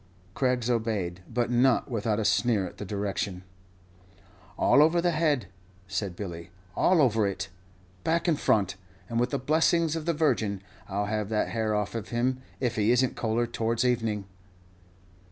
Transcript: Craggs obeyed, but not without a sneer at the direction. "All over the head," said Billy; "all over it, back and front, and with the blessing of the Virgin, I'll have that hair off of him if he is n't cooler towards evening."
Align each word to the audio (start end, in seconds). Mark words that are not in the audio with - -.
Craggs 0.33 0.67
obeyed, 0.67 1.21
but 1.31 1.51
not 1.51 1.91
without 1.91 2.17
a 2.19 2.25
sneer 2.25 2.65
at 2.67 2.77
the 2.79 2.85
direction. 2.85 3.43
"All 4.57 4.81
over 4.81 4.99
the 4.99 5.11
head," 5.11 5.45
said 5.87 6.15
Billy; 6.15 6.49
"all 6.75 7.03
over 7.03 7.27
it, 7.27 7.49
back 8.03 8.27
and 8.27 8.39
front, 8.39 8.77
and 9.07 9.19
with 9.19 9.29
the 9.29 9.37
blessing 9.37 9.83
of 9.95 10.07
the 10.07 10.13
Virgin, 10.15 10.63
I'll 10.89 11.05
have 11.05 11.29
that 11.29 11.49
hair 11.49 11.75
off 11.75 11.93
of 11.93 12.09
him 12.09 12.41
if 12.59 12.77
he 12.77 12.89
is 12.89 13.05
n't 13.05 13.15
cooler 13.15 13.45
towards 13.45 13.85
evening." 13.85 14.25